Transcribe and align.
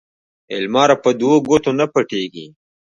لمر 0.63 0.89
په 1.03 1.09
دوو 1.19 1.35
ګوتو 1.47 1.71
نه 1.79 1.85
پټېږي 1.93 2.45